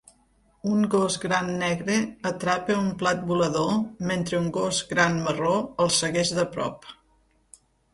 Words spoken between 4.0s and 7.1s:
mentre un gos gran marró el segueix de prop.